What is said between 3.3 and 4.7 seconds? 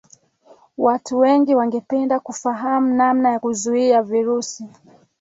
ya kuzuia virusi